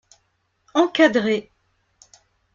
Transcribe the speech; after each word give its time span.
Encadré. 0.73 1.37